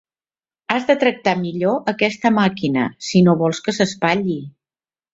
[0.75, 4.41] Has de tractar millor aquesta màquina, si no vols que s'espatlli.